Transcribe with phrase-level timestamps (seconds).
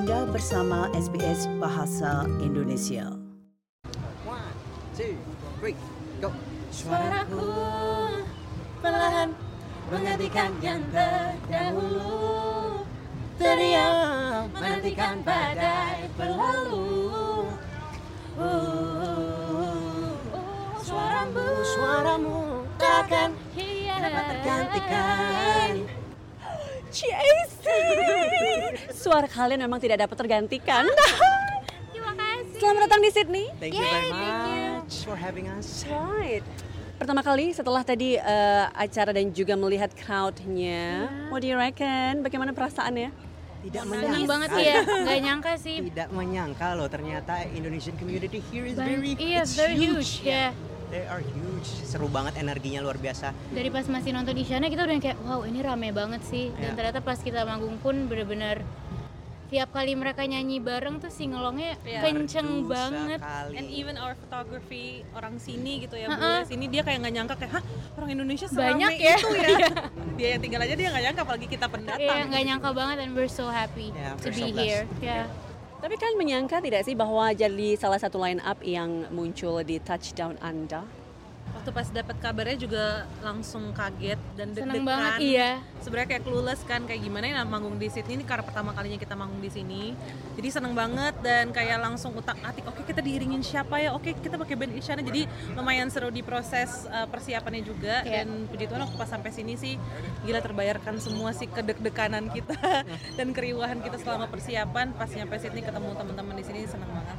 [0.00, 3.04] Anda bersama SBS Bahasa Indonesia.
[4.24, 4.48] One,
[4.96, 5.12] two,
[5.60, 5.76] three,
[6.24, 6.32] go.
[6.72, 7.52] Suaraku
[8.80, 9.36] perlahan
[9.92, 12.16] menggantikan yang terdahulu
[13.36, 17.52] Teriak menantikan badai berlalu
[18.40, 20.16] Uh,
[20.80, 21.44] Suaramu,
[21.76, 23.36] Suaramu takkan
[24.00, 25.72] dapat tergantikan
[26.88, 28.09] CAC.
[28.94, 30.84] Suara kalian memang tidak dapat tergantikan.
[31.92, 33.46] Terima kasih Selamat datang di Sydney.
[33.58, 35.84] Thank you very much for having us.
[35.88, 36.44] Right.
[37.00, 42.20] Pertama kali setelah tadi eh, acara dan juga melihat crowdnya, what do you reckon?
[42.20, 43.08] Bagaimana perasaannya?
[43.60, 44.28] Tidak Senang menyangka.
[44.28, 49.44] banget ya, nggak nyangka sih Tidak menyangka loh ternyata Indonesian community here is very Iya,
[49.44, 50.48] it's very huge, ya
[50.90, 51.68] They are huge.
[51.82, 53.30] Seru banget energinya luar biasa.
[53.48, 56.76] Dari pas masih nonton Isyana kita udah kayak wow ini rame banget sih Dan Ya.
[56.76, 58.66] ternyata pas kita manggung pun bener-bener
[59.46, 62.02] Tiap kali mereka nyanyi bareng tuh singelongnya Iya.
[62.04, 63.54] kenceng Merdu banget sekali.
[63.56, 66.22] And even our photography orang sini gitu ya, Ha-ha.
[66.38, 67.62] bule sini dia kayak nggak nyangka kayak, hah
[67.94, 69.58] orang Indonesia Banyak ya." itu ya.
[70.18, 71.98] dia yang tinggal aja dia nggak nyangka apalagi kita pendatang.
[71.98, 74.54] Iya nggak nyangka banget and we're so happy Yeah, to be so blessed.
[74.56, 75.26] here Ya.
[75.80, 80.36] Tapi kalian menyangka tidak sih bahwa jadi salah satu line up yang muncul di touchdown
[80.44, 80.84] Anda?
[81.50, 82.84] Waktu pas dapat kabarnya juga
[83.20, 84.88] langsung kaget dan Seneng deg-degan.
[84.88, 88.72] banget iya Sebenarnya kayak clueless kan kayak gimana ya manggung di Sydney ini karena pertama
[88.72, 89.92] kalinya kita manggung di sini.
[90.36, 93.92] Jadi seneng banget dan kayak langsung utak-atik oke kita diiringin siapa ya?
[93.92, 95.00] Oke kita pakai band Isyana.
[95.00, 98.22] Jadi lumayan seru di proses uh, persiapannya juga Iya.
[98.22, 99.74] dan puji Tuhan waktu pas sampai sini sih
[100.22, 102.56] gila terbayarkan semua sih kedek-dekanan kita
[103.18, 107.16] dan keriuhan kita selama persiapan pas nyampe Sydney ketemu teman-teman di sini seneng banget.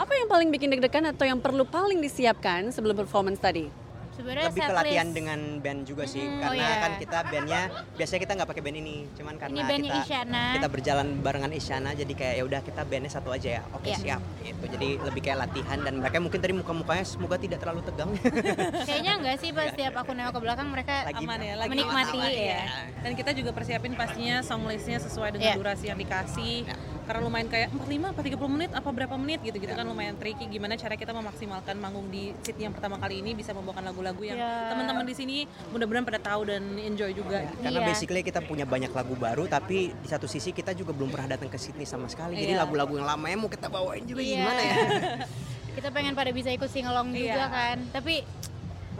[0.00, 3.68] Apa yang paling bikin deg-degan atau yang perlu paling disiapkan sebelum performance tadi?
[4.10, 6.76] sebenarnya Lebih ke latihan dengan band juga sih, Mm, oh karena iya.
[6.76, 7.62] kan kita bandnya
[7.96, 10.44] biasanya kita nggak pakai band ini, cuman karena bandnya kita Isyana.
[10.52, 13.96] kita berjalan barengan Isyana, jadi kayak ya udah kita bandnya satu aja ya, oke Iya.
[13.96, 14.64] siap, gitu.
[14.76, 18.10] Jadi lebih kayak latihan dan mereka mungkin tadi muka-mukanya semoga tidak terlalu tegang.
[18.92, 22.20] kayaknya enggak sih pas tiap aku nengok ke belakang mereka Lagi aman ya, lagi menikmati
[22.20, 22.60] aman, ya.
[23.00, 25.56] Dan kita juga persiapin pastinya song listnya sesuai dengan Iya.
[25.56, 26.68] durasi yang dikasih.
[27.10, 30.78] Karena lumayan kayak 45 apa 30 menit apa berapa menit gitu-gitu kan lumayan tricky gimana
[30.78, 34.70] cara kita memaksimalkan manggung di Sydney yang pertama kali ini bisa membawakan lagu-lagu yang Iya.
[34.70, 35.36] teman-teman di sini
[35.74, 37.42] mudah-mudahan pada tahu dan enjoy juga.
[37.42, 37.66] gitu.
[37.66, 37.88] Karena Iya.
[37.90, 41.50] basically kita punya banyak lagu baru, tapi di satu sisi kita juga belum pernah datang
[41.50, 42.38] ke Sydney sama sekali.
[42.38, 42.62] Jadi Iya.
[42.62, 44.30] lagu-lagu yang lamanya mau kita bawain juga Iya.
[44.38, 44.74] gimana ya?
[45.82, 47.46] kita pengen pada bisa ikut singelong juga Iya.
[47.50, 48.22] kan tapi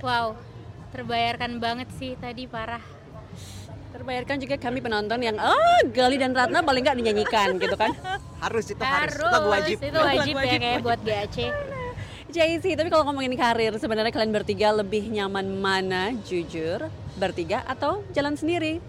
[0.00, 0.32] wow
[0.92, 2.80] terbayarkan banget sih tadi parah
[3.88, 7.92] Terbayarkan juga kami penonton yang ah Gali dan Ratna paling nggak dinyanyikan gitu kan.
[8.44, 9.76] harus itu harus, harus lagu wajib.
[9.82, 11.38] itu wajib, ya wajib, kayak buat GAC
[12.28, 18.36] JC, tapi kalau ngomongin karir, sebenarnya kalian bertiga lebih nyaman mana, jujur, bertiga atau jalan
[18.36, 18.84] sendiri?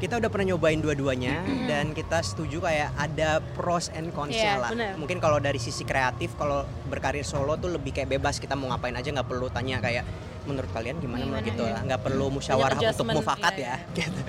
[0.00, 4.70] Kita udah pernah nyobain dua-duanya dan kita setuju kayak ada pros and cons-nya Iya, lah.
[4.72, 4.92] benar.
[4.96, 8.96] Mungkin kalau dari sisi kreatif, kalau berkarir solo tuh lebih kayak bebas kita mau ngapain
[8.96, 10.08] aja nggak perlu tanya kayak
[10.48, 11.76] menurut kalian gimana, Gimana, gitu iya.
[11.76, 13.76] lah, nggak perlu musyawarah untuk mufakat iya, ya.
[14.00, 14.20] Gitu.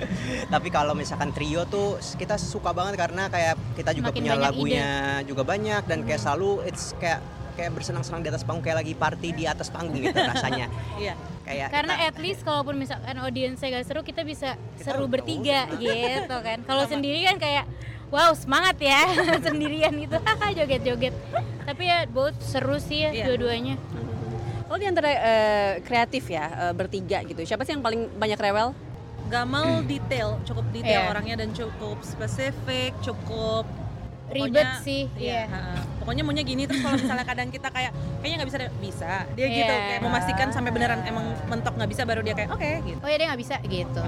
[0.52, 4.90] Tapi kalau misalkan trio tuh kita suka banget karena kayak kita juga Makin punya lagunya
[5.24, 7.24] juga banyak dan kayak selalu it's kayak
[7.56, 10.68] kayak bersenang-senang di atas panggung kayak lagi party di atas panggung gitu rasanya.
[11.02, 11.16] Iya.
[11.48, 15.66] Kayak karena kita- at least kalaupun misalkan audiensnya gak seru kita bisa Kita seru bertiga
[15.82, 17.66] gitu kan kalau sendiri kan kayak
[18.14, 19.02] wow semangat ya
[19.42, 21.14] sendirian gitu haha joget-joget
[21.66, 23.26] tapi ya both seru sih ya Iya.
[23.34, 23.82] dua-duanya
[24.70, 28.78] Kalau di antara eh, kreatif ya, eh, bertiga gitu, siapa sih yang paling banyak rewel?
[29.26, 31.10] Gamal detail, cukup detail Iya.
[31.10, 33.66] orangnya dan cukup spesifik, cukup
[34.30, 35.50] Ribet pokoknya- sih, iya.
[35.50, 35.82] ha-ha.
[35.98, 37.90] Pokoknya maunya gini terus kalau misalnya kadang kita kayak
[38.22, 39.12] kayaknya nggak bisa deh, bisa.
[39.34, 39.86] Dia gitu Iya.
[39.90, 43.00] kayak memastikan sampai beneran emang mentok nggak bisa baru dia kayak oke gitu.
[43.00, 44.04] oh ya dia nggak bisa gitu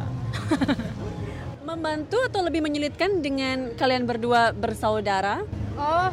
[1.63, 5.41] Membantu atau lebih menyulitkan dengan kalian berdua bersaudara?
[5.73, 6.09] oh Uh,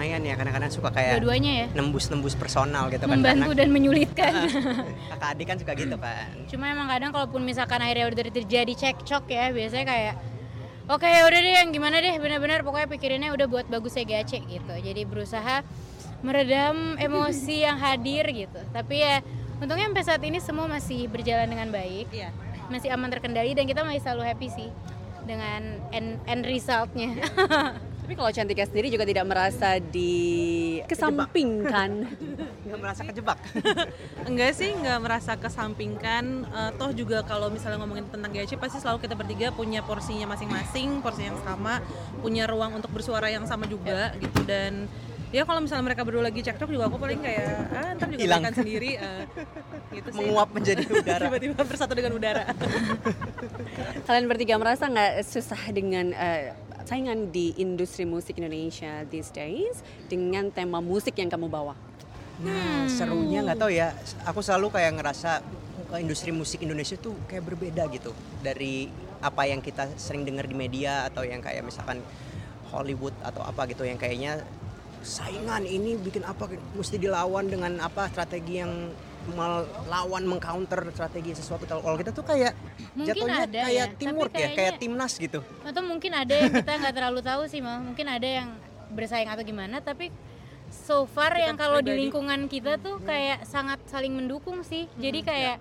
[0.00, 1.66] lumayan ya kadang-kadang suka kayak dua-duanya ya?
[1.76, 4.32] nembus-nembus personal gitu kan membantu karena dan menyulitkan.
[5.12, 6.32] Kakak adik kan suka gitu kan.
[6.48, 10.14] Cuma emang kadang kalaupun misalkan akhirnya udah terjadi cekcok ya biasanya kayak
[10.88, 12.16] oke ya udah deh yang gimana deh?
[12.16, 14.72] Benar-benar pokoknya pikirinnya udah buat bagus ya gace gitu.
[14.72, 15.60] Jadi berusaha
[16.24, 18.60] meredam emosi yang hadir gitu.
[18.72, 19.20] Tapi ya
[19.60, 22.32] untungnya sampai saat ini semua masih berjalan dengan baik Iya.
[22.72, 24.72] masih aman terkendali dan kita masih selalu happy sih
[25.28, 27.12] dengan end, end resultnya
[28.10, 32.10] Tapi kalau Cantika sendiri juga tidak merasa dikesampingkan.
[32.66, 33.38] nggak merasa kejebak
[34.26, 36.42] Enggak sih, nggak merasa kesampingkan.
[36.42, 40.98] Eh, toh juga kalau misalnya ngomongin tentang GAC pasti selalu kita bertiga punya porsinya masing-masing,
[41.06, 41.86] porsi yang sama,
[42.18, 44.90] punya ruang untuk bersuara yang sama juga gitu dan
[45.30, 48.42] ya kalau misalnya mereka berdua lagi cekcok juga aku paling kayak ah ntar juga Hilang.
[48.42, 49.22] makan sendiri eh,
[50.02, 51.30] gitu sih Menguap menjadi udara.
[51.30, 52.50] tiba-tiba bersatu dengan udara
[54.10, 56.58] Kalian bertiga merasa nggak susah dengan eh,
[56.90, 59.78] saingan di industri musik Indonesia these days
[60.10, 61.78] dengan tema musik yang kamu bawa?
[62.42, 63.94] Nah, serunya nggak tahu ya.
[64.26, 65.38] Aku selalu kayak ngerasa
[66.02, 68.10] industri musik Indonesia tuh kayak berbeda gitu
[68.42, 68.90] dari
[69.22, 72.02] apa yang kita sering dengar di media atau yang kayak misalkan
[72.74, 74.42] Hollywood atau apa gitu yang kayaknya
[75.06, 78.90] saingan ini bikin apa mesti dilawan dengan apa strategi yang
[79.28, 81.68] melawan mengcounter strategi sesuatu.
[81.68, 82.56] Kalau kita tuh kayak
[82.96, 85.44] Mungkin jatuhnya ada kayak ya, teamwork ya kayak timnas gitu.
[85.62, 88.48] Atau mungkin ada yang kita nggak terlalu tahu sih mal mungkin ada yang
[88.90, 90.10] bersaing atau gimana tapi
[90.72, 94.88] so far yang kalau di lingkungan kita tuh kayak sangat saling mendukung sih.
[94.96, 95.26] Jadi ya.
[95.26, 95.56] kayak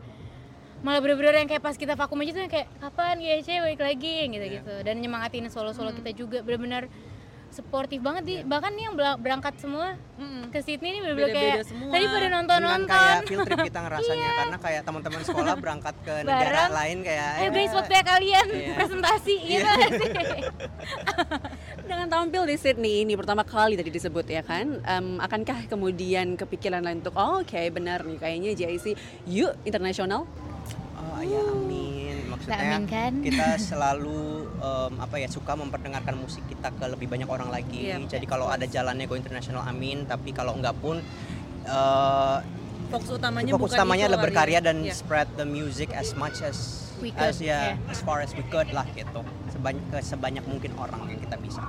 [0.80, 4.16] malah bener-bener yang kayak pas kita vakum aja tuh kayak kapan GC balik lagi?
[4.32, 6.88] Gitu gitu dan nyemangatin solo-solo kita juga bener-bener
[7.50, 9.98] sportif banget di bahkan nih yang berangkat semua
[10.50, 11.92] ke Sydney ini bener-bener Beda-beda kayak semua.
[11.94, 16.14] tadi pada dengan nonton-nonton kayak field trip kita ngerasanya karena kayak teman-teman sekolah berangkat ke
[16.26, 18.46] negara lain kayak ayo guys eh, waktu ya kalian.
[18.50, 18.74] Iya.
[18.80, 20.44] presentasi gitu sih?
[21.86, 26.82] Dengan tampil di Sydney ini pertama kali tadi disebut ya kan, Em, akankah kemudian kepikiran
[26.82, 28.86] lain untuk oh, oke benar nih kayaknya JIC
[29.26, 30.26] yuk internasional?
[30.98, 31.99] Oh ya amin.
[32.40, 33.12] Maksudnya amin kan?
[33.20, 37.92] kita selalu em, apa ya suka memperdengarkan musik kita ke lebih banyak orang lagi.
[37.92, 38.00] Iya.
[38.08, 40.08] Jadi kalau ada jalannya go internasional amin.
[40.08, 41.04] Tapi kalau enggak pun
[41.68, 42.38] eh,
[42.90, 44.68] fokus utamanya fokus bukan utamanya adalah kali berkarya ya.
[44.72, 44.96] dan Iya.
[44.96, 47.92] spread the music as much as We as could, ya yeah.
[47.92, 49.24] as far as we could lah gitu.
[49.56, 51.64] Sebanyak ke sebanyak mungkin orang yang kita bisa.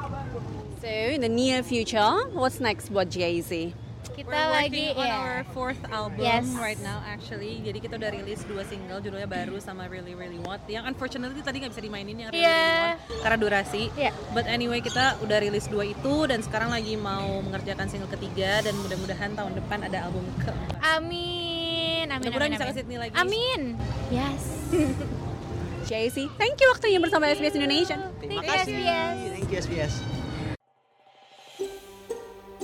[0.83, 3.75] So in the near future, what's next buat JIC?
[4.11, 6.47] Kita We're lagi on ya our fourth album Yes.
[6.57, 7.61] right now actually.
[7.61, 10.65] Jadi kita udah rilis dua single judulnya baru sama Really Really Want.
[10.65, 12.57] Yang unfortunately tadi nggak bisa dimainin yang Really Iya.
[12.57, 13.83] Really Want karena durasi.
[13.95, 14.11] Iya.
[14.31, 18.75] But anyway kita udah rilis dua itu dan sekarang lagi mau mengerjakan single ketiga dan
[18.77, 20.79] mudah-mudahan tahun depan ada album keempat.
[20.81, 22.77] Amin, amin, Mudah-mudahan amin, bisa ke.
[22.77, 23.15] Sydney lagi.
[23.15, 23.61] Amin.
[24.09, 24.43] Yes.
[25.91, 27.99] JIC, thank you waktunya bersama SBS Indonesia.
[28.23, 28.75] Terima Thank you, kasih.
[28.79, 29.17] SBS.
[29.35, 30.10] Thank you SBS.